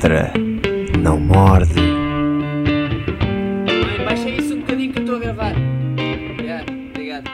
[0.00, 0.32] ladra,
[0.98, 1.74] não morde.
[3.74, 5.52] Mãe, baixa isso um bocadinho que eu estou a gravar.
[6.40, 7.30] Yeah, obrigado.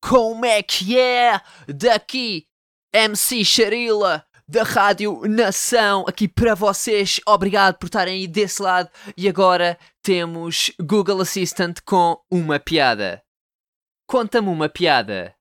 [0.00, 1.38] Como é que é?
[1.68, 2.46] Daqui,
[2.94, 7.20] MC Charila, da Rádio Nação, aqui para vocês.
[7.26, 8.88] Obrigado por estarem aí desse lado.
[9.16, 13.22] E agora temos Google Assistant com uma piada.
[14.06, 15.34] Conta-me uma piada.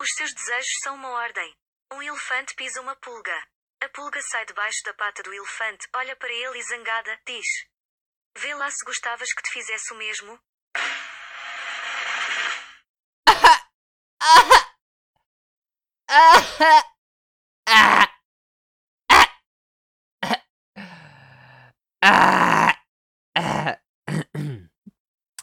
[0.00, 1.59] Os seus desejos são uma ordem.
[1.92, 3.36] Um elefante pisa uma pulga.
[3.82, 7.46] A pulga sai debaixo da pata do elefante, olha para ele e zangada, diz:
[8.38, 10.38] Vê lá se gostavas que te fizesse o mesmo.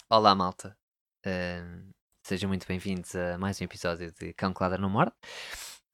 [0.10, 0.78] Olá, malta.
[1.26, 1.92] Ahm,
[2.26, 5.18] sejam muito bem-vindos a mais um episódio de Cão que Ladra no Morte.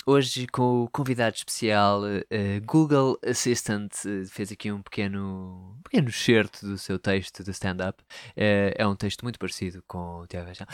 [0.06, 6.66] Hoje, com o convidado especial, eh, Google Assistant eh, fez aqui um pequeno, pequeno certo
[6.68, 8.04] do seu texto de stand-up.
[8.36, 10.68] Eh, é um texto muito parecido com o Tiago Vajão.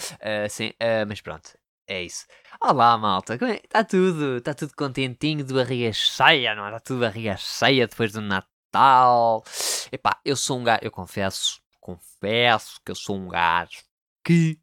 [0.49, 0.73] sim,
[1.07, 1.51] mas pronto,
[1.87, 2.25] é isso.
[2.59, 3.35] Olá, malta.
[3.35, 4.37] Está tudo?
[4.37, 6.69] Está tudo contentinho de barriga cheia, não é?
[6.69, 9.43] Está tudo barriga cheia depois do Natal.
[9.91, 13.83] Epá, eu sou um gajo, eu confesso, confesso que eu sou um gajo
[14.23, 14.59] que,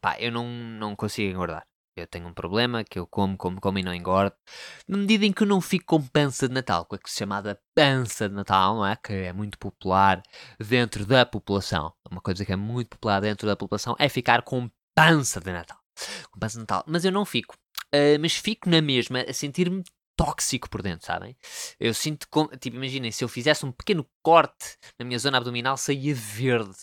[0.00, 1.64] pá, eu não, não consigo engordar.
[1.96, 4.34] Eu tenho um problema que eu como, como, como e não engordo.
[4.88, 8.28] Na medida em que eu não fico com pança de Natal, com a chamada pança
[8.28, 8.96] de Natal, não é?
[8.96, 10.20] Que é muito popular
[10.58, 11.94] dentro da população.
[12.10, 15.78] Uma coisa que é muito popular dentro da população é ficar com pança de Natal.
[16.32, 16.84] Com pança de Natal.
[16.88, 17.56] Mas eu não fico.
[17.92, 19.84] Ah, mas fico na mesma a sentir-me
[20.16, 21.36] tóxico por dentro, sabem?
[21.78, 25.76] Eu sinto como, tipo, imaginem, se eu fizesse um pequeno corte na minha zona abdominal,
[25.76, 26.76] saía verde,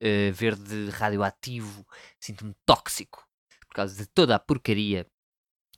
[0.00, 1.84] eh, verde radioativo,
[2.20, 3.24] sinto-me tóxico
[3.72, 5.06] por causa de toda a porcaria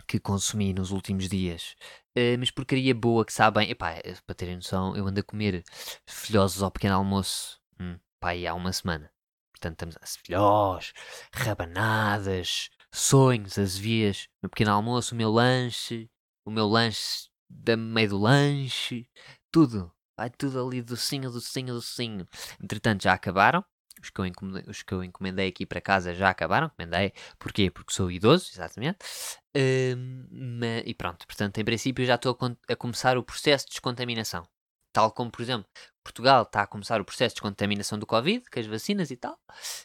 [0.08, 1.76] que consumi nos últimos dias.
[2.14, 5.62] Eh, mas porcaria boa que sabem, epá, eh, para terem noção, eu ando a comer
[6.04, 9.12] filhosos ao pequeno almoço, hum, pá, há uma semana.
[9.52, 10.92] Portanto, estamos a filhós,
[11.32, 16.10] rabanadas, sonhos, azevias, o meu pequeno almoço, o meu lanche,
[16.44, 19.08] o meu lanche da meio do lanche,
[19.52, 19.92] tudo.
[20.18, 22.26] Vai tudo ali docinho, docinho, docinho.
[22.62, 23.64] Entretanto, já acabaram.
[24.02, 26.66] Os que, eu encomendei, os que eu encomendei aqui para casa já acabaram.
[26.66, 27.12] Encomendei.
[27.38, 27.70] Porquê?
[27.70, 28.98] Porque sou idoso, exatamente.
[30.30, 34.46] Ma- e pronto, portanto, em princípio já estou a, a começar o processo de descontaminação.
[34.92, 35.66] Tal como, por exemplo,
[36.04, 39.36] Portugal está a começar o processo de descontaminação do Covid, com as vacinas e tal.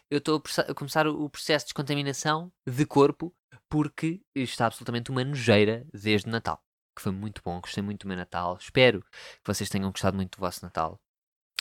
[0.10, 3.34] Eu estou a, a começar o, o processo de descontaminação de corpo
[3.68, 6.62] porque está absolutamente uma nojeira desde Natal.
[6.96, 8.58] Que foi muito bom, gostei muito do meu Natal.
[8.60, 11.00] Espero que vocês tenham gostado muito do vosso Natal.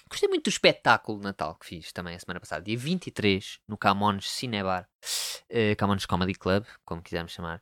[0.09, 3.77] Gostei muito do espetáculo de Natal que fiz também a semana passada, dia 23, no
[3.77, 4.89] Camões Cinebar,
[5.51, 7.61] uh, Camões Comedy Club, como quisermos chamar.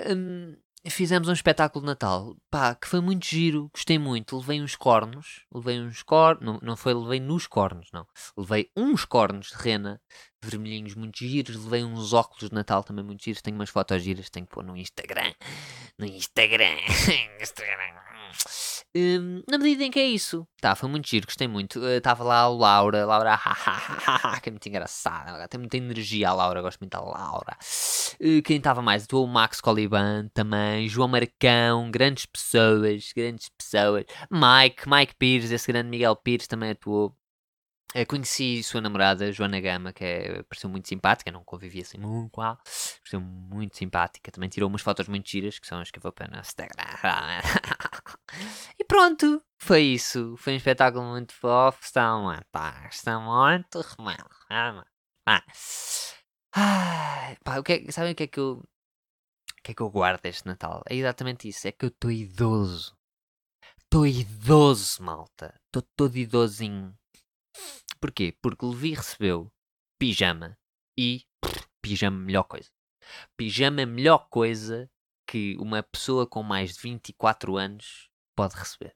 [0.00, 0.56] Hum,
[0.90, 4.36] fizemos um espetáculo de Natal, pá, que foi muito giro, gostei muito.
[4.36, 8.06] Levei uns cornos, levei uns cornos, não, não foi levei nos cornos, não.
[8.36, 10.00] Levei uns cornos de rena,
[10.42, 13.42] vermelhinhos muito giros, levei uns óculos de Natal também muito giros.
[13.42, 15.32] Tenho umas fotos giras, tenho que pôr no Instagram.
[15.98, 16.76] No Instagram.
[17.40, 17.94] Instagram.
[18.96, 21.84] Hum, na medida em que é isso, tá, foi muito giro, gostei muito.
[21.84, 23.36] Estava lá o Laura, Laura,
[24.40, 27.56] que é muito engraçada, tem muita energia a Laura, gosto muito da Laura.
[28.20, 29.06] Uh, quem estava mais?
[29.12, 34.04] O Max Coliban também, João Marcão, grandes pessoas, grandes pessoas.
[34.30, 37.16] Mike, Mike Pires, esse grande Miguel Pires também atuou.
[37.94, 42.32] Eh, conheci sua namorada, Joana Gama, que é, pareceu muito simpática, não convivi assim muito
[42.32, 42.58] com ela,
[42.98, 44.32] pareceu muito simpática.
[44.32, 46.82] Também tirou umas fotos muito giras, que são as que eu vou pôr no Instagram.
[48.78, 50.34] e pronto, foi isso.
[50.38, 51.84] Foi um espetáculo muito fofo.
[51.84, 54.84] Estão, pá, estão muito remando.
[56.56, 58.62] Ai, pá, o que é, sabem o que é que eu.
[58.62, 60.82] O que é que eu guardo este Natal?
[60.88, 61.66] É exatamente isso.
[61.66, 62.96] É que eu estou idoso.
[63.78, 65.58] Estou idoso, malta.
[65.66, 66.96] Estou todo idosinho.
[68.00, 68.36] Porquê?
[68.40, 69.50] Porque Levi recebeu
[69.98, 70.56] pijama
[70.96, 72.70] e pff, pijama melhor coisa.
[73.36, 74.90] Pijama é melhor coisa
[75.26, 78.94] que uma pessoa com mais de 24 anos pode receber.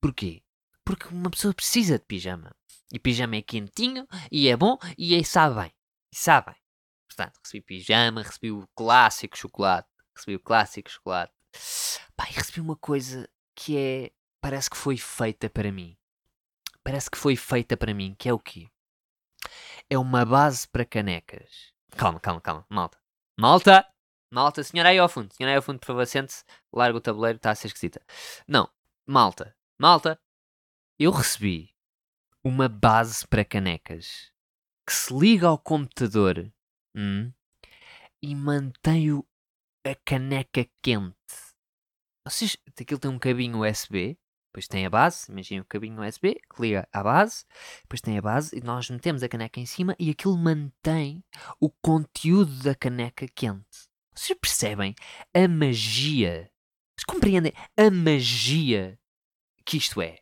[0.00, 0.42] Porquê?
[0.84, 2.54] Porque uma pessoa precisa de pijama.
[2.92, 5.72] E pijama é quentinho e é bom e é, sabe bem.
[6.12, 6.67] E sabe bem.
[7.44, 9.88] Recebi pijama, recebi o clássico chocolate.
[10.14, 11.32] Recebi o clássico chocolate.
[12.16, 14.10] Pá, e recebi uma coisa que é.
[14.40, 15.98] Parece que foi feita para mim
[16.88, 18.66] parece que foi feita para mim, que é o quê?
[19.90, 21.70] É uma base para canecas.
[21.90, 22.98] Calma, calma, calma, malta.
[23.38, 23.86] Malta!
[24.32, 27.36] Malta, senhora aí ao fundo, senhora aí ao fundo, por favor, sente-se, larga o tabuleiro,
[27.36, 28.00] está a ser esquisita.
[28.46, 28.70] Não,
[29.06, 30.18] malta, malta,
[30.98, 31.74] eu recebi
[32.42, 34.32] uma base para canecas
[34.86, 36.50] que se liga ao computador
[36.98, 37.32] hum,
[38.20, 39.26] e mantém o-
[39.86, 41.14] a caneca quente.
[42.26, 44.18] Vocês, aquilo tem um cabinho USB,
[44.50, 47.44] depois tem a base, imagina o cabinho USB que liga à base,
[47.82, 51.22] depois tem a base e nós metemos a caneca em cima e aquilo mantém
[51.60, 53.88] o conteúdo da caneca quente.
[54.14, 54.94] Vocês percebem
[55.32, 56.50] a magia?
[56.96, 58.98] Vocês compreendem a magia
[59.64, 60.18] que isto é?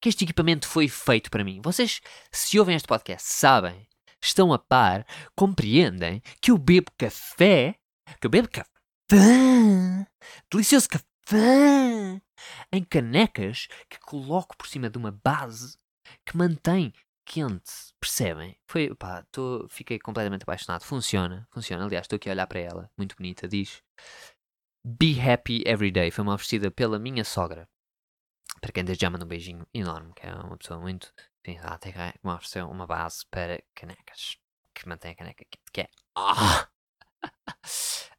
[0.00, 1.60] Que este equipamento foi feito para mim.
[1.62, 2.00] Vocês,
[2.32, 3.86] se ouvem este podcast, sabem,
[4.22, 7.74] estão a par, compreendem que eu bebo café,
[8.20, 10.06] que eu bebo café,
[10.50, 12.22] delicioso café,
[12.72, 15.76] em canecas que coloco por cima de uma base
[16.24, 16.92] que mantém
[17.24, 18.56] quente, percebem?
[18.66, 19.24] Foi, pá,
[19.68, 20.84] fiquei completamente apaixonado.
[20.84, 21.84] Funciona, funciona.
[21.84, 23.48] Aliás, estou aqui a olhar para ela, muito bonita.
[23.48, 23.82] Diz
[24.84, 26.10] Be Happy Every Day.
[26.10, 27.68] Foi uma oferecida pela minha sogra.
[28.60, 31.12] Para quem desde já manda um beijinho enorme, que é uma pessoa muito.
[31.44, 34.36] Enfim, ela tem que me ofereceu uma base para canecas.
[34.74, 35.88] Que mantém a caneca que é.
[36.16, 36.68] Ah!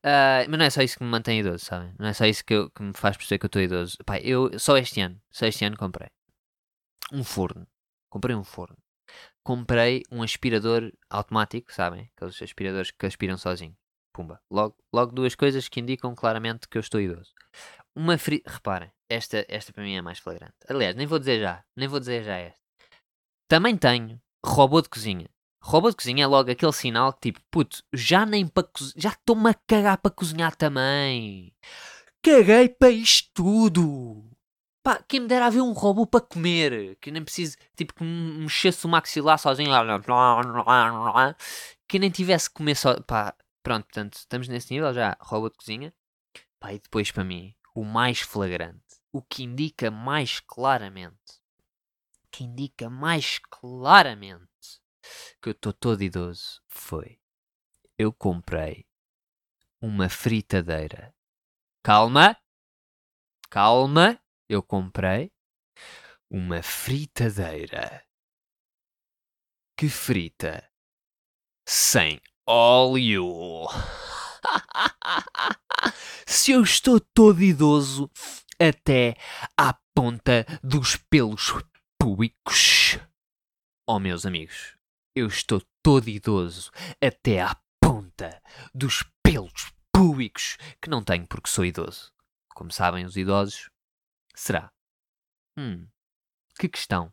[0.06, 1.94] Uh, mas não é só isso que me mantém idoso, sabem?
[1.98, 3.98] Não é só isso que, eu, que me faz perceber que eu estou idoso.
[4.06, 6.10] Pai, eu só este ano, só este ano comprei
[7.14, 7.68] um forno.
[8.10, 8.78] Comprei um forno.
[9.44, 12.10] Comprei um aspirador automático, sabem?
[12.16, 13.76] Aqueles aspiradores que aspiram sozinho.
[14.14, 14.42] Pumba.
[14.50, 17.34] Logo, logo duas coisas que indicam claramente que eu estou idoso.
[17.96, 18.42] Uma fri...
[18.46, 20.56] Reparem, esta, esta para mim é mais flagrante.
[20.68, 21.64] Aliás, nem vou dizer já.
[21.76, 22.63] Nem vou dizer já esta.
[23.54, 25.30] Também tenho robô de cozinha.
[25.62, 29.10] Robô de cozinha é logo aquele sinal que tipo, puto, já nem para cozinhar, já
[29.10, 31.54] estou-me a cagar para cozinhar também.
[32.24, 34.28] Caguei para isto tudo.
[34.82, 38.40] Pá, quem me dera haver um robô para comer, que nem preciso, tipo, que me
[38.40, 39.70] mexesse o maxilar sozinho,
[41.88, 45.58] que nem tivesse que comer só, pá, pronto, portanto, estamos nesse nível já, robô de
[45.58, 45.94] cozinha.
[46.60, 51.43] Pá, e depois para mim, o mais flagrante, o que indica mais claramente,
[52.34, 54.82] que indica mais claramente
[55.40, 57.20] que eu estou todo idoso foi
[57.96, 58.88] eu comprei
[59.80, 61.14] uma fritadeira.
[61.84, 62.36] Calma,
[63.50, 64.20] calma,
[64.50, 65.32] eu comprei
[66.30, 68.04] uma fritadeira
[69.78, 70.68] que frita
[71.68, 73.68] sem óleo.
[76.26, 78.10] Se eu estou todo idoso
[78.60, 79.16] até
[79.56, 81.52] à ponta dos pelos
[82.04, 83.00] públicos.
[83.88, 84.78] Oh, meus amigos,
[85.16, 86.70] eu estou todo idoso
[87.02, 88.42] até à ponta
[88.76, 92.12] dos pelos públicos que não tenho porque sou idoso.
[92.54, 93.70] Como sabem os idosos,
[94.36, 94.70] será?
[95.58, 95.88] Hum,
[96.60, 97.10] que questão.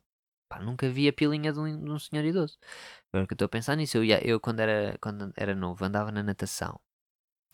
[0.49, 2.59] Pá, nunca vi a pilinha de um, de um senhor idoso.
[3.13, 6.11] Agora que eu estou a pensar nisso, eu, eu quando, era, quando era novo andava
[6.11, 6.81] na natação.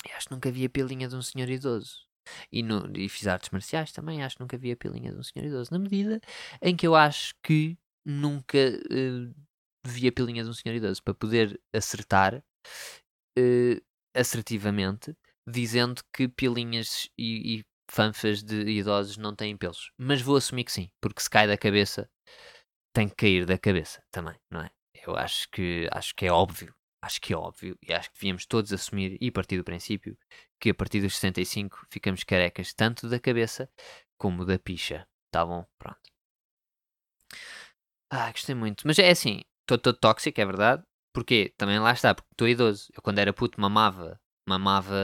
[0.08, 2.05] E acho que nunca vi a pilinha de um senhor idoso.
[2.50, 5.22] E, no, e fiz artes marciais também, acho que nunca vi a pilinha de um
[5.22, 5.70] senhor idoso.
[5.72, 6.20] Na medida
[6.62, 9.34] em que eu acho que nunca uh,
[9.86, 12.42] vi a pilinha de um senhor idoso para poder acertar
[13.38, 13.82] uh,
[14.14, 19.90] assertivamente, dizendo que pilinhas e, e fanfas de idosos não têm pelos.
[19.98, 22.08] Mas vou assumir que sim, porque se cai da cabeça,
[22.92, 24.70] tem que cair da cabeça também, não é?
[25.06, 28.46] Eu acho que, acho que é óbvio, acho que é óbvio, e acho que devíamos
[28.46, 30.16] todos assumir e partir do princípio
[30.60, 33.70] que a partir dos 65 ficamos carecas tanto da cabeça
[34.18, 35.06] como da picha.
[35.30, 35.66] Tá bom?
[35.78, 36.00] Pronto.
[38.10, 38.86] Ah, gostei muito.
[38.86, 40.82] Mas é assim, estou todo tóxico, é verdade.
[41.12, 41.52] Porquê?
[41.56, 42.88] Também lá está, porque estou idoso.
[42.94, 44.94] Eu quando era puto mamava, mamava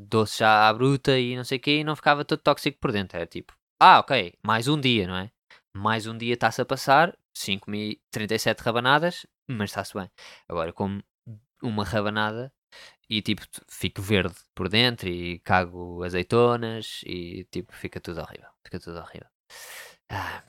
[0.00, 2.92] doce já à bruta e não sei o quê e não ficava todo tóxico por
[2.92, 3.16] dentro.
[3.16, 5.30] Era tipo, ah, ok, mais um dia, não é?
[5.74, 10.10] Mais um dia está-se a passar, 5 comi 37 rabanadas, mas está-se bem.
[10.48, 11.02] Agora, como
[11.62, 12.52] uma rabanada
[13.08, 18.50] e tipo, fico verde por dentro e cago azeitonas e tipo, fica tudo horrível.
[18.62, 19.28] Fica tudo horrível.
[20.10, 20.44] Ah,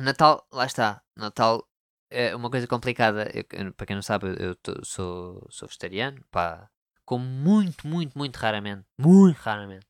[0.00, 1.02] Natal, lá está.
[1.16, 1.68] Natal
[2.10, 3.30] é uma coisa complicada.
[3.34, 6.24] Eu, para quem não sabe, eu tô, sou, sou vegetariano.
[6.30, 6.70] Pá,
[7.04, 8.86] como muito, muito, muito raramente.
[8.98, 9.86] Muito raramente.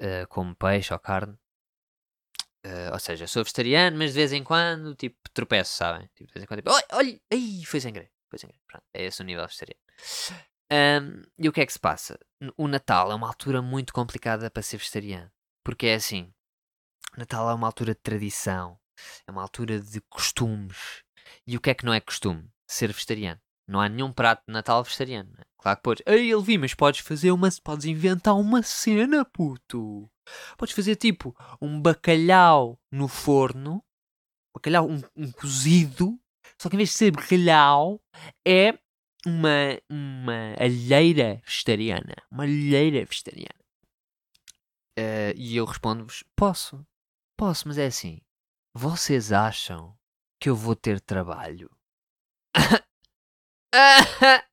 [0.00, 1.34] Uh, como peixe ou carne.
[2.64, 6.08] Uh, ou seja, sou vegetariano, mas de vez em quando, tipo, tropeço, sabem?
[6.14, 7.20] Tipo, de vez em quando, tipo, olha, olha,
[7.66, 8.11] foi sem querer.
[8.38, 8.62] Sem querer.
[8.66, 9.80] Pronto, é esse o nível vegetariano.
[10.72, 12.18] Um, e o que é que se passa?
[12.56, 15.30] O Natal é uma altura muito complicada para ser vegetariano.
[15.62, 16.32] Porque é assim:
[17.16, 18.78] Natal é uma altura de tradição,
[19.26, 21.02] é uma altura de costumes.
[21.46, 22.50] E o que é que não é costume?
[22.66, 23.40] Ser vegetariano.
[23.68, 25.30] Não há nenhum prato de Natal vegetariano.
[25.30, 25.44] Né?
[25.58, 26.02] Claro que podes.
[26.06, 27.48] Ei, Elvi, mas podes fazer uma.
[27.62, 30.10] Podes inventar uma cena, puto.
[30.56, 33.84] Podes fazer tipo um bacalhau no forno.
[34.54, 36.18] Bacalhau, um, um cozido.
[36.62, 38.00] Só que em vez de ser bacalhau,
[38.46, 38.78] é
[39.26, 42.14] uma, uma alheira vegetariana.
[42.30, 43.60] Uma alheira vegetariana.
[44.96, 46.86] Uh, e eu respondo-vos: posso.
[47.36, 48.20] Posso, mas é assim.
[48.72, 49.98] Vocês acham
[50.40, 51.68] que eu vou ter trabalho?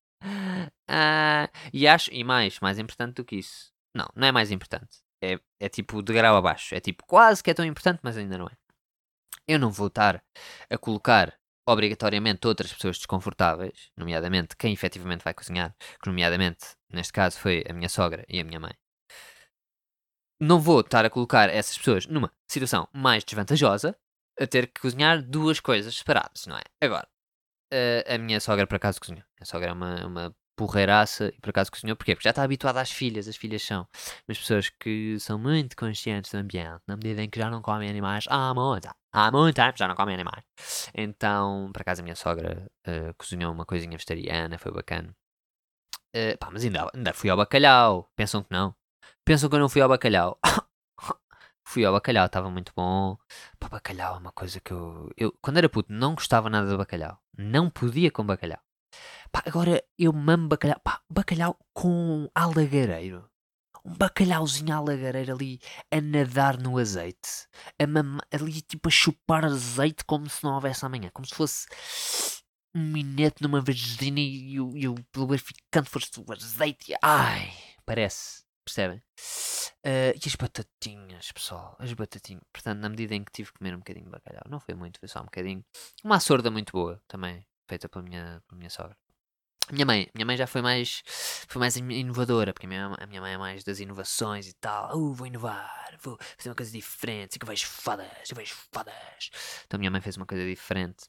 [0.89, 3.71] ah, e acho, e mais, mais importante do que isso.
[3.95, 4.97] Não, não é mais importante.
[5.21, 6.73] é, é tipo de grau abaixo.
[6.73, 8.57] É tipo quase que é tão importante, mas ainda não é.
[9.47, 10.23] Eu não vou estar
[10.71, 11.38] a colocar
[11.69, 17.73] obrigatoriamente outras pessoas desconfortáveis, nomeadamente quem efetivamente vai cozinhar, que nomeadamente, neste caso, foi a
[17.73, 18.73] minha sogra e a minha mãe.
[20.41, 23.95] Não vou estar a colocar essas pessoas numa situação mais desvantajosa,
[24.39, 26.63] a ter que cozinhar duas coisas separadas, não é?
[26.81, 27.07] Agora,
[27.71, 29.23] a, a minha sogra por acaso cozinhou.
[29.39, 31.95] A sogra é uma, uma porreiraça e por acaso cozinhou.
[31.95, 32.15] Porquê?
[32.15, 33.27] Porque já está habituada às filhas.
[33.27, 33.87] As filhas são
[34.27, 37.89] umas pessoas que são muito conscientes do ambiente, na medida em que já não comem
[37.89, 40.43] animais há muito, há muito tempo já não comem animais.
[40.93, 45.15] Então, por acaso, a minha sogra uh, cozinhou uma coisinha vegetariana, foi bacana.
[46.15, 48.09] Uh, pá, mas ainda, ainda fui ao bacalhau.
[48.15, 48.75] Pensam que não?
[49.25, 50.39] Pensam que eu não fui ao bacalhau?
[51.65, 53.17] fui ao bacalhau, estava muito bom.
[53.59, 55.33] Pá, bacalhau é uma coisa que eu, eu.
[55.41, 57.19] Quando era puto, não gostava nada de bacalhau.
[57.37, 58.59] Não podia com bacalhau.
[59.31, 60.79] Pá, agora eu mamo bacalhau.
[60.83, 63.28] Pá, bacalhau com alagareiro.
[63.85, 65.59] Um bacalhauzinho alagareiro ali
[65.91, 67.47] a nadar no azeite.
[67.77, 71.09] A mama, ali tipo a chupar azeite como se não houvesse amanhã.
[71.13, 71.67] Como se fosse
[72.75, 76.93] um minete numa vagina e, o, e o lubrificante fosse o azeite.
[77.01, 77.51] Ai,
[77.85, 78.43] parece.
[78.63, 79.01] Percebem?
[79.83, 82.43] Uh, e as batatinhas, pessoal, as batatinhas.
[82.53, 84.99] Portanto, na medida em que tive que comer um bocadinho de bacalhau, não foi muito,
[84.99, 85.65] foi só um bocadinho.
[86.03, 88.95] Uma açorda muito boa também, feita pela minha, pela minha sogra.
[89.71, 91.03] Minha mãe, minha mãe já foi mais,
[91.47, 94.97] foi mais inovadora, porque a minha, a minha mãe é mais das inovações e tal.
[94.97, 99.29] Uh, vou inovar, vou fazer uma coisa diferente, sei que vejo fadas, eu vejo fadas.
[99.65, 101.05] Então minha mãe fez uma coisa diferente.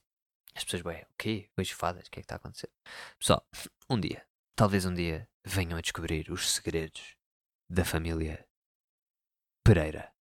[0.54, 1.48] As pessoas, bem, o quê?
[1.56, 2.70] Vejo fadas, o que é que está a acontecer?
[3.18, 3.46] Pessoal,
[3.88, 7.16] um dia, talvez um dia, venham a descobrir os segredos
[7.68, 8.46] da família
[9.64, 10.12] Pereira.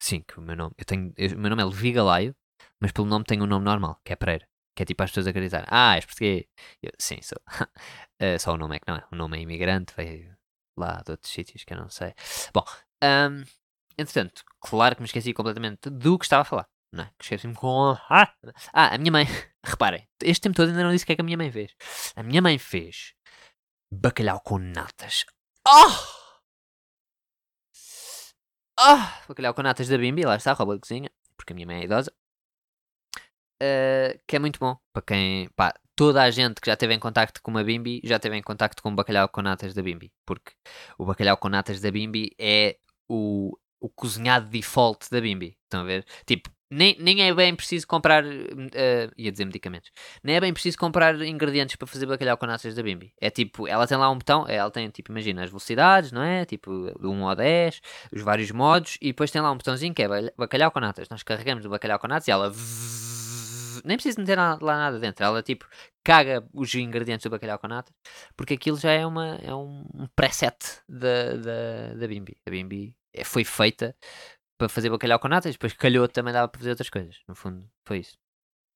[0.00, 2.36] Sim, que o meu nome, eu tenho, eu, o meu nome é Levi Galaio,
[2.80, 4.46] mas pelo nome tenho um nome normal, que é Pereira.
[4.78, 6.44] Que é tipo as pessoas acreditarem, ah, és português.
[6.80, 7.36] Eu, sim, sou.
[7.50, 9.04] uh, só o nome é que não é.
[9.10, 10.36] O nome é imigrante, veio
[10.78, 12.14] lá de outros sítios que eu não sei.
[12.54, 12.64] Bom,
[13.02, 13.42] um,
[13.98, 16.68] entretanto, claro que me esqueci completamente do que estava a falar.
[16.92, 17.10] Não é?
[17.20, 17.96] Esqueci-me com.
[18.08, 18.32] Ah,
[18.72, 19.26] ah, a minha mãe.
[19.66, 21.74] Reparem, este tempo todo ainda não disse o que é que a minha mãe fez.
[22.14, 23.14] A minha mãe fez
[23.92, 25.26] bacalhau com natas.
[25.66, 25.90] Oh!
[28.78, 31.80] Ah, bacalhau com natas da Bimbi, lá está, roupa de cozinha, porque a minha mãe
[31.80, 32.12] é idosa.
[33.62, 36.98] Uh, que é muito bom para quem, pá, toda a gente que já teve em
[36.98, 40.12] contacto com uma Bimbi já teve em contacto com o bacalhau com natas da Bimbi,
[40.24, 40.52] porque
[40.96, 42.76] o bacalhau com natas da Bimbi é
[43.08, 45.56] o, o cozinhado default da Bimbi.
[45.64, 46.04] Estão a ver?
[46.24, 48.24] Tipo, nem, nem é bem preciso comprar.
[48.24, 49.90] Uh, ia dizer medicamentos.
[50.22, 53.12] Nem é bem preciso comprar ingredientes para fazer bacalhau com natas da Bimbi.
[53.20, 56.44] É tipo, ela tem lá um botão, ela tem tipo, imagina as velocidades, não é?
[56.44, 57.80] Tipo, de 1 ao 10,
[58.14, 61.08] os vários modos, e depois tem lá um botãozinho que é bacalhau com natas.
[61.08, 62.52] Nós carregamos o bacalhau com natas e ela.
[63.88, 65.24] Nem precisa meter lá nada dentro.
[65.24, 65.66] Ela tipo
[66.04, 67.94] caga os ingredientes do bacalhau com natas,
[68.36, 72.36] porque aquilo já é, uma, é um preset da, da, da Bimbi.
[72.46, 73.96] A Bimbi é, foi feita
[74.58, 77.18] para fazer bacalhau com natas, depois calhou também dava para fazer outras coisas.
[77.26, 78.18] No fundo, foi isso.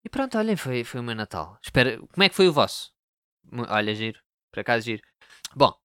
[0.04, 1.58] E pronto, olhem, foi, foi o meu Natal.
[1.62, 2.92] Espera, como é que foi o vosso?
[3.68, 4.20] Olha, giro.
[4.50, 5.02] Por acaso, giro.
[5.54, 5.78] Bom,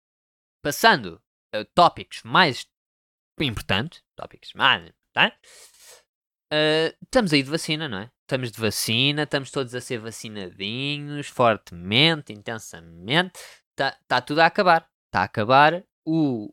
[0.63, 1.21] passando
[1.53, 2.67] a tópicos mais
[3.41, 5.39] importantes, tópicos mais importantes,
[6.53, 8.14] uh, estamos aí de vacina, não é?
[8.25, 13.39] Estamos de vacina, estamos todos a ser vacinadinhos, fortemente, intensamente.
[13.71, 14.89] Está tá tudo a acabar.
[15.07, 15.85] Está a acabar.
[16.07, 16.51] O,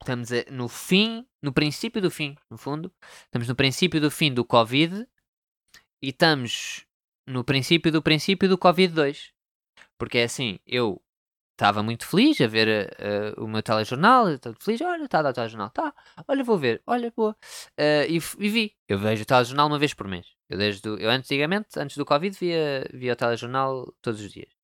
[0.00, 2.92] estamos no fim, no princípio do fim, no fundo.
[3.24, 5.06] Estamos no princípio do fim do Covid
[6.00, 6.86] e estamos
[7.26, 9.32] no princípio do princípio do Covid 2.
[9.98, 11.02] Porque é assim, eu
[11.56, 12.94] estava muito feliz a ver
[13.38, 15.92] uh, o meu telejornal, estava feliz, olha, está a dar o telejornal, tá,
[16.28, 17.36] olha, vou ver, olha, boa.
[17.78, 20.26] Uh, e, e, vi, eu vejo o telejornal uma vez por mês.
[20.48, 24.56] Eu, desde eu antigamente, antes do Covid, via, via o telejornal todos os dias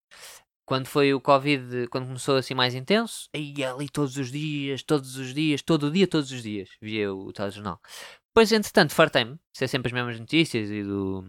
[0.65, 5.17] quando foi o Covid, quando começou assim mais intenso, aí ali todos os dias, todos
[5.17, 7.81] os dias, todo o dia, todos os dias, via o telejornal.
[8.29, 11.23] Depois, entretanto, fartei-me, ser sempre as mesmas notícias e do,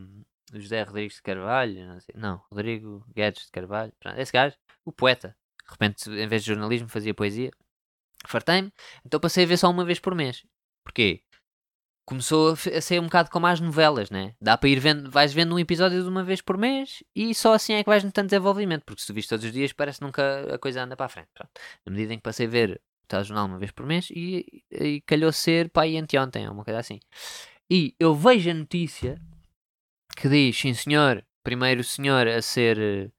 [0.50, 4.56] do José Rodrigues de Carvalho, não, sei, não, Rodrigo Guedes de Carvalho, esse gajo,
[4.86, 7.52] o poeta, de repente, em vez de jornalismo, fazia poesia.
[8.28, 8.72] Fartei-me,
[9.06, 10.44] então passei a ver só uma vez por mês.
[10.84, 11.24] Porquê?
[12.06, 14.36] começou a ser um bocado como as novelas, né?
[14.42, 17.54] Dá para ir vendo, vais vendo um episódio de uma vez por mês e só
[17.54, 20.06] assim é que vais notando desenvolvimento, porque se tu viste todos os dias parece que
[20.06, 21.30] nunca a coisa anda para a frente.
[21.34, 21.52] Pronto.
[21.86, 25.02] Na medida em que passei a ver o telejornal uma vez por mês e, e
[25.02, 27.00] calhou ser pai anteontem, uma coisa assim.
[27.70, 29.22] E eu vejo a notícia
[30.18, 33.12] que diz, sim senhor, primeiro senhor a ser,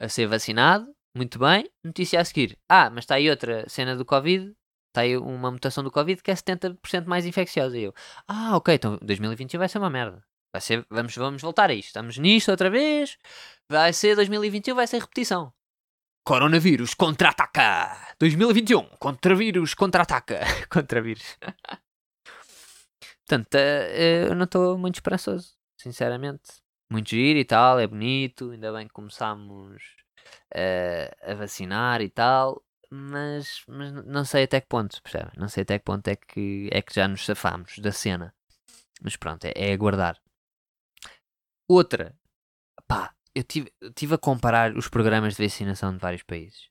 [0.00, 2.58] a ser vacinado, muito bem, notícia a seguir.
[2.68, 4.54] Ah, mas está aí outra cena do Covid,
[4.88, 7.78] está aí uma mutação do Covid que é 70% mais infecciosa.
[7.78, 7.94] E eu,
[8.28, 10.24] ah, ok, então 2021 vai ser uma merda.
[10.52, 11.88] Vai ser, vamos, vamos voltar a isto.
[11.88, 13.16] Estamos nisto outra vez.
[13.70, 15.52] Vai ser 2021, vai ser repetição.
[16.24, 18.14] Coronavírus contra-ataca!
[18.20, 20.40] 2021, contra-vírus contra-ataca!
[20.70, 21.36] Contra-vírus.
[23.26, 26.62] Portanto, eh, eu não estou muito esperançoso, sinceramente.
[26.90, 29.82] Muito giro e tal, é bonito, ainda bem que começámos
[30.54, 35.30] eh, a vacinar e tal, mas, mas não sei até que ponto, percebe?
[35.36, 38.34] Não sei até que ponto é que, é que já nos safamos da cena.
[39.02, 40.20] Mas pronto, é, é aguardar.
[41.68, 42.14] Outra,
[42.86, 46.68] pá, eu tive, tive a comparar os programas de vacinação de vários países.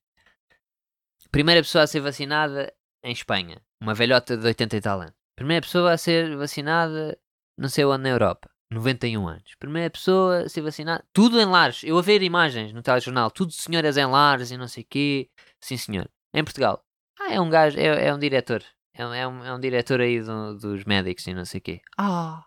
[1.31, 2.72] Primeira pessoa a ser vacinada
[3.03, 5.15] em Espanha, uma velhota de 80 e tal anos.
[5.36, 7.17] Primeira pessoa a ser vacinada,
[7.58, 9.55] não sei onde na Europa, 91 anos.
[9.59, 11.83] Primeira pessoa a ser vacinada, tudo em lares.
[11.83, 15.29] Eu a ver imagens no telejornal, tudo senhoras em lares e não sei o quê.
[15.59, 16.09] Sim, senhor.
[16.33, 16.83] Em Portugal.
[17.19, 18.63] Ah, é um gajo, é, é um diretor.
[18.93, 21.81] É é um, é um diretor aí do, dos médicos e não sei o quê.
[21.97, 22.45] Ah,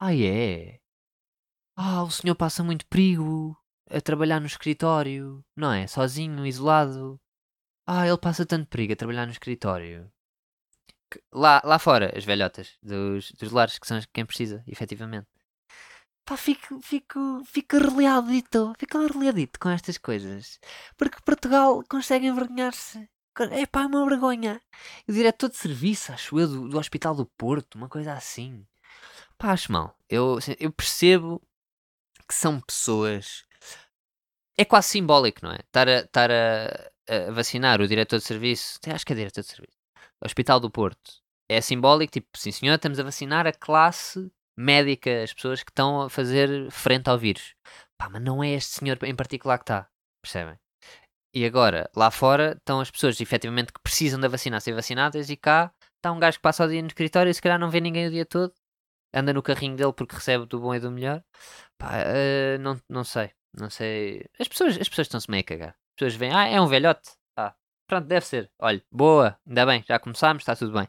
[0.00, 0.78] ah é.
[1.76, 3.56] Ah, o senhor passa muito perigo
[3.90, 5.86] a trabalhar no escritório, não é?
[5.86, 7.20] Sozinho, isolado.
[7.86, 10.10] Ah, ele passa tanto perigo a trabalhar no escritório.
[11.32, 15.26] Lá, lá fora, as velhotas dos, dos lares, que são quem precisa, efetivamente.
[16.28, 20.60] Pá, fico, fico, fico arreliadito, fico com estas coisas.
[20.98, 23.08] Porque Portugal consegue envergonhar-se.
[23.50, 24.60] É pá, é uma vergonha.
[25.08, 28.66] O diretor de serviço, acho eu, do, do Hospital do Porto, uma coisa assim.
[29.38, 29.96] Pá, acho mal.
[30.06, 31.40] Eu, assim, eu percebo
[32.28, 33.44] que são pessoas.
[34.54, 35.60] É quase simbólico, não é?
[35.60, 38.78] Estar a, estar a, a vacinar o diretor de serviço.
[38.86, 39.78] Acho que é diretor de serviço.
[40.22, 41.22] Hospital do Porto.
[41.48, 46.02] É simbólico, tipo, sim senhor, estamos a vacinar a classe médica, as pessoas que estão
[46.02, 47.54] a fazer frente ao vírus.
[47.96, 49.88] Pá, mas não é este senhor em particular que está.
[50.22, 50.58] Percebem?
[51.34, 55.30] E agora, lá fora, estão as pessoas efetivamente que precisam da vacina a ser vacinadas
[55.30, 57.70] e cá está um gajo que passa o dia no escritório e se calhar não
[57.70, 58.52] vê ninguém o dia todo.
[59.14, 61.22] Anda no carrinho dele porque recebe do bom e do melhor.
[61.78, 63.30] Pá, eh, não, não sei.
[63.58, 64.24] Não sei.
[64.38, 65.70] As pessoas, as pessoas estão-se meio a cagar.
[65.70, 67.10] As pessoas veem, ah, é um velhote.
[67.36, 67.54] Ah,
[67.86, 68.50] pronto, deve ser.
[68.58, 70.88] Olha, boa, ainda bem, já começámos, está tudo bem.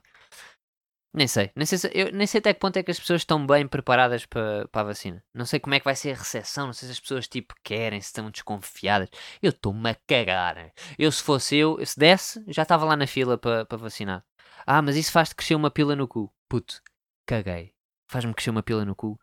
[1.13, 1.51] Nem sei.
[1.55, 3.67] Nem sei, se- eu, nem sei até que ponto é que as pessoas estão bem
[3.67, 5.23] preparadas para a vacina.
[5.33, 6.67] Não sei como é que vai ser a recepção.
[6.67, 9.09] Não sei se as pessoas tipo querem, se estão desconfiadas.
[9.41, 10.71] Eu estou-me a cagar.
[10.99, 14.23] Eu, se fosse eu, se desse, já estava lá na fila para para vacinar.
[14.67, 16.31] Ah, mas isso faz-te crescer uma pila no cu.
[16.47, 16.79] Puto,
[17.25, 17.73] caguei.
[18.07, 19.19] Faz-me crescer uma pila no cu.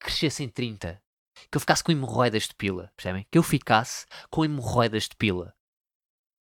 [0.00, 1.02] Crescesse em 30.
[1.50, 2.90] Que eu ficasse com hemorroidas de pila.
[2.96, 3.26] Percebem?
[3.30, 5.54] Que eu ficasse com hemorroidas de pila.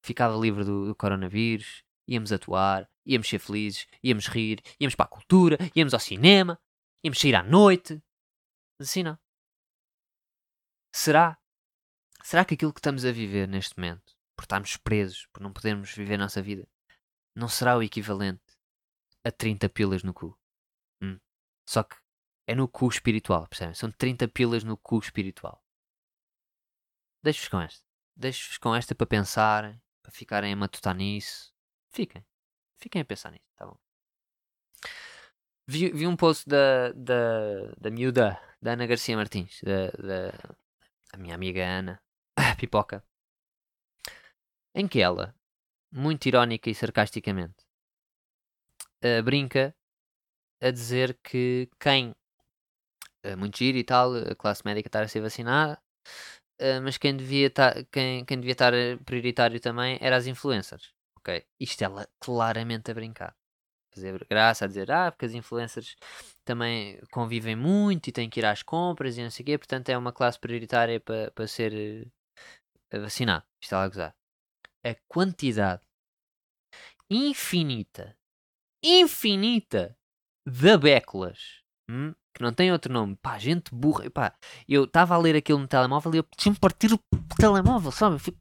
[0.02, 1.84] Ficava livre do, do coronavírus.
[2.08, 2.90] Íamos atuar.
[3.06, 3.88] Íamos ser felizes.
[4.04, 4.62] Íamos rir.
[4.80, 5.58] Íamos para a cultura.
[5.76, 6.60] Íamos ao cinema.
[7.04, 8.02] Íamos sair à noite.
[8.80, 9.18] Mas assim não.
[10.94, 11.38] Será?
[12.24, 15.94] Será que aquilo que estamos a viver neste momento, por estarmos presos, por não podermos
[15.94, 16.68] viver a nossa vida,
[17.36, 18.58] não será o equivalente
[19.24, 20.38] a 30 pilas no cu?
[21.02, 21.20] Hum.
[21.68, 21.96] Só que
[22.48, 23.76] é no cu espiritual, percebem?
[23.76, 25.64] São 30 pilas no cu espiritual.
[27.24, 27.86] Deixo-vos com esta.
[28.16, 31.55] Deixo-vos com esta para pensarem, para ficarem a matutar nisso.
[31.96, 32.24] Fiquem.
[32.82, 33.78] Fiquem a pensar nisso, tá bom?
[35.68, 37.22] Vi, vi um post da, da,
[37.80, 40.56] da miúda, da Ana Garcia Martins, da, da
[41.14, 42.02] a minha amiga Ana,
[42.60, 43.04] pipoca,
[44.76, 45.34] em que ela,
[45.92, 47.66] muito irónica e sarcasticamente,
[49.02, 49.74] eh, brinca
[50.62, 52.16] a dizer que quem,
[53.24, 55.82] eh, muito giro e tal, a classe médica estar a ser vacinada,
[56.60, 58.74] eh, mas quem devia estar quem, quem devia estar
[59.06, 60.95] prioritário também era as influencers.
[61.26, 61.44] Ok?
[61.60, 63.36] Isto ela claramente a brincar.
[63.92, 65.96] Fazer graça a dizer, ah, porque as influencers
[66.44, 69.90] também convivem muito e têm que ir às compras e não sei o quê, portanto
[69.90, 72.12] é uma classe prioritária para para ser
[72.92, 73.46] eh, vacinado.
[73.62, 74.16] Isto ela a gozar.
[74.84, 75.82] A quantidade
[77.10, 78.16] infinita,
[78.84, 79.98] infinita
[80.46, 84.36] de béculas, hum, que não tem outro nome, pá, gente burra, pá,
[84.68, 87.00] eu estava a ler aquilo no telemóvel e eu tinha-me partir o
[87.40, 88.16] telemóvel, sabe?
[88.16, 88.38] Eu fico,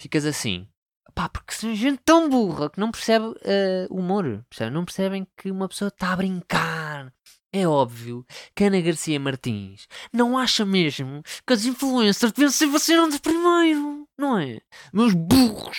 [0.00, 0.68] Ficas assim,
[1.14, 4.70] pá, porque são gente tão burra que não percebe eh, humor, percebe?
[4.70, 7.12] Não percebem que uma pessoa está a brincar.
[7.52, 13.18] É óbvio que Ana Garcia Martins não acha mesmo que as influencers deviam ser vacinadas
[13.18, 14.60] primeiro, não é?
[14.92, 15.78] Meus burros!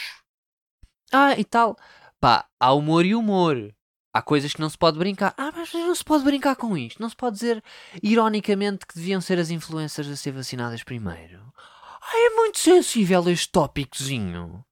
[1.11, 1.77] Ah, e tal.
[2.19, 3.73] Pá, há humor e humor.
[4.13, 5.33] Há coisas que não se pode brincar.
[5.37, 7.01] Ah, mas não se pode brincar com isto.
[7.01, 7.63] Não se pode dizer
[8.01, 11.53] ironicamente que deviam ser as influencers a ser vacinadas primeiro.
[12.01, 14.65] Ah, é muito sensível este tópicozinho.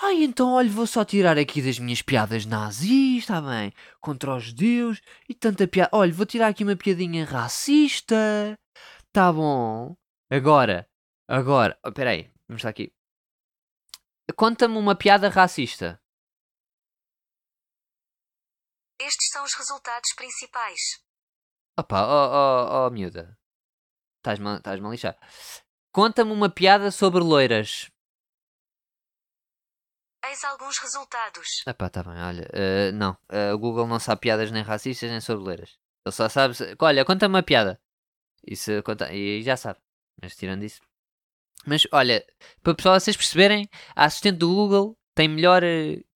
[0.00, 3.72] Ai, então olha, vou só tirar aqui das minhas piadas nazis, está bem?
[4.00, 5.90] Contra os judeus e tanta piada.
[5.92, 8.56] Olha, vou tirar aqui uma piadinha racista.
[9.12, 9.96] Tá bom.
[10.30, 10.88] Agora,
[11.26, 12.92] agora, oh, peraí, vamos estar aqui.
[14.36, 16.00] Conta-me uma piada racista.
[19.00, 20.80] Estes são os resultados principais.
[21.78, 23.38] Opa, oh, oh, oh miúda.
[24.18, 25.16] Estás-me a- lixar.
[25.92, 27.88] conta-me uma piada sobre loiras.
[30.24, 31.62] Eis alguns resultados.
[31.66, 32.48] Epá, tá bem, olha.
[32.52, 35.78] eh, não, eh, o Google não sabe piadas nem racistas nem sobre loiras.
[36.04, 36.54] Ele só sabe.
[36.54, 37.80] se- Olha, conta-me uma piada.
[38.46, 39.12] Isso conta.
[39.12, 39.78] E já sabe.
[40.20, 40.80] Mas tirando isso.
[41.66, 42.24] Mas olha,
[42.62, 45.62] para o pessoal vocês perceberem, a assistente do Google tem melhor,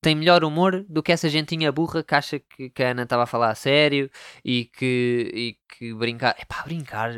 [0.00, 3.24] tem melhor humor do que essa gentinha burra que acha que, que a Ana estava
[3.24, 4.08] a falar a sério
[4.44, 6.40] e que, e que brincar.
[6.40, 7.12] Epá, brincar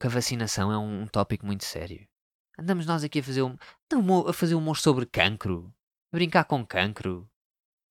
[0.00, 2.06] com a vacinação é um, um tópico muito sério.
[2.56, 3.56] Andamos nós aqui a fazer, um,
[4.28, 5.74] a fazer humor sobre cancro,
[6.12, 7.28] brincar com cancro.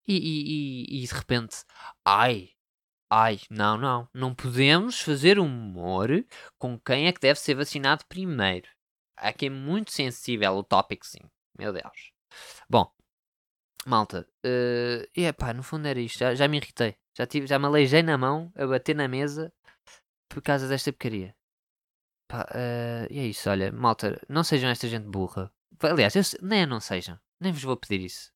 [0.08, 1.66] E, e, e, e de repente,
[2.06, 2.52] ai,
[3.12, 6.26] ai, não, não, não podemos fazer humor
[6.58, 8.70] com quem é que deve ser vacinado primeiro.
[9.18, 11.20] Aqui é muito sensível o tópico, sim.
[11.60, 12.13] Meu Deus.
[12.70, 12.90] Bom,
[13.86, 16.20] malta, eh, e epá, no fundo era isto.
[16.20, 16.96] Já, já me irritei.
[17.18, 19.52] Já, tive, já me aleijei na mão a bater na mesa
[20.30, 21.36] por causa desta porcaria.
[22.28, 25.52] Pá, eh, e é isso, olha, malta, não sejam esta gente burra.
[25.82, 27.20] Aliás, eu, nem não sejam.
[27.40, 28.32] Nem vos vou pedir isso.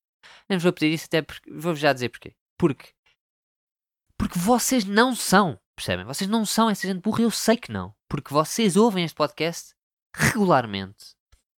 [0.48, 1.50] Nem vos vou pedir isso, até porque.
[1.50, 2.34] Vou-vos já dizer porquê.
[2.56, 2.90] Porque.
[4.16, 5.58] Porque vocês não são.
[5.74, 6.04] Percebem?
[6.04, 7.94] Vocês não são essa gente burra, eu sei que não.
[8.08, 9.74] Porque vocês ouvem este podcast
[10.14, 11.16] regularmente.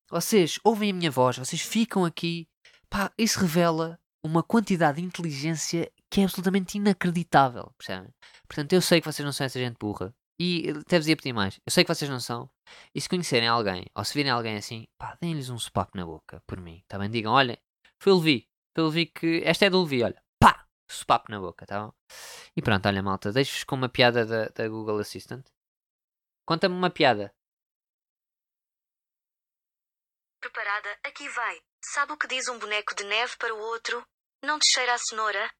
[0.08, 2.48] Vocês ouvem a minha voz, vocês ficam aqui.
[2.94, 7.72] Pá, isso revela uma quantidade de inteligência que é absolutamente inacreditável.
[7.76, 8.14] Percebem?
[8.46, 10.14] Portanto, eu sei que vocês não são essa gente burra.
[10.38, 11.58] E até vos ia pedir mais.
[11.66, 12.48] Eu sei que vocês não são.
[12.94, 16.40] E se conhecerem alguém, ou se virem alguém assim, pá, deem-lhes um sopapo na boca,
[16.46, 16.84] por mim.
[16.86, 17.58] Também digam, olha,
[18.00, 18.48] foi o Levi.
[18.76, 19.42] Foi o Levi que.
[19.44, 20.22] Esta é do Levi, olha.
[20.38, 20.64] Pá!
[20.88, 21.92] Sopapo na boca, tá bom?
[22.56, 25.44] E pronto, olha, malta, deixo-vos com uma piada da, da Google Assistant.
[26.46, 27.34] Conta-me uma piada.
[30.44, 31.58] Preparada, aqui vai.
[31.82, 34.06] Sabe o que diz um boneco de neve para o outro?
[34.42, 35.50] Não te cheira a cenoura?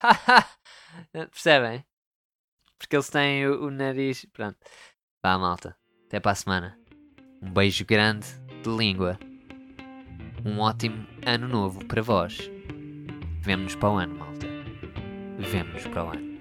[1.30, 1.86] Percebem?
[2.76, 4.26] Porque eles têm o, o nariz.
[4.32, 4.58] Pronto.
[5.22, 5.78] Vá, malta.
[6.06, 6.76] Até para a semana.
[7.40, 8.26] Um beijo grande
[8.64, 9.16] de língua.
[10.44, 12.38] Um ótimo ano novo para vós.
[13.40, 14.48] Vemo-nos para o ano, malta.
[15.38, 16.35] Vemo-nos para o ano.